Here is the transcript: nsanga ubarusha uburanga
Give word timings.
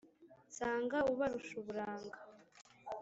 nsanga 0.47 0.97
ubarusha 1.11 1.53
uburanga 1.61 2.17